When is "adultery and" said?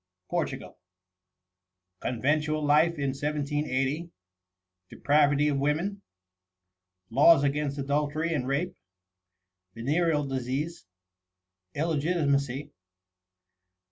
7.77-8.47